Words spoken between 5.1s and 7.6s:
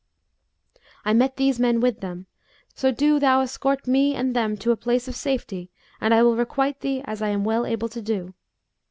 safety and I will requite thee as I am